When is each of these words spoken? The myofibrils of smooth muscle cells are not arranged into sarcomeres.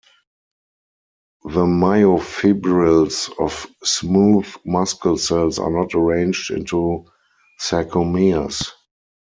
The 1.43 1.63
myofibrils 1.63 3.29
of 3.39 3.67
smooth 3.83 4.47
muscle 4.65 5.15
cells 5.17 5.59
are 5.59 5.69
not 5.69 5.93
arranged 5.93 6.49
into 6.49 7.05
sarcomeres. 7.59 8.71